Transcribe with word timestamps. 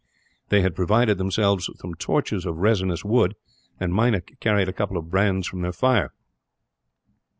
They 0.49 0.61
had 0.63 0.73
provided 0.75 1.19
themselves 1.19 1.69
with 1.69 1.77
some 1.77 1.93
torches 1.93 2.43
of 2.47 2.57
resinous 2.57 3.05
wood, 3.05 3.35
and 3.79 3.93
Meinik 3.93 4.39
carried 4.39 4.67
a 4.67 4.73
couple 4.73 4.97
of 4.97 5.11
brands 5.11 5.45
from 5.45 5.61
their 5.61 5.71
fire. 5.71 6.11